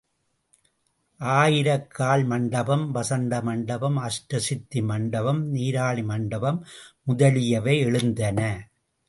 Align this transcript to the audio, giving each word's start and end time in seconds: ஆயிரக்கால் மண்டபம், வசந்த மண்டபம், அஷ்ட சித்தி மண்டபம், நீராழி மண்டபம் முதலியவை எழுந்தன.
ஆயிரக்கால் 1.19 2.23
மண்டபம், 2.25 2.85
வசந்த 2.91 3.41
மண்டபம், 3.41 3.97
அஷ்ட 3.97 4.37
சித்தி 4.37 4.81
மண்டபம், 4.81 5.53
நீராழி 5.53 6.03
மண்டபம் 6.03 6.59
முதலியவை 7.03 7.77
எழுந்தன. 7.79 8.39